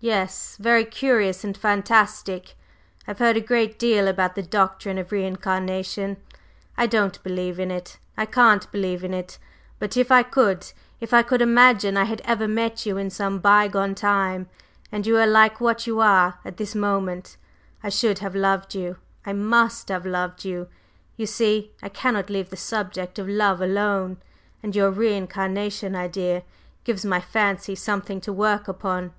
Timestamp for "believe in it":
7.22-7.96, 8.70-9.38